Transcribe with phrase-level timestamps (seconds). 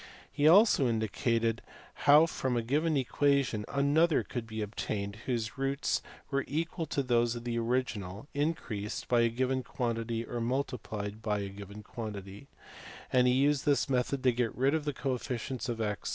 [0.31, 1.61] He also indicated
[2.09, 7.35] how from a given equation another could be obtained whose roots were equal to those
[7.35, 12.47] of the original increased by a given quan tity or multiplied by a given quantity:
[13.13, 15.95] and he used this method to get rid of the cofficient of a?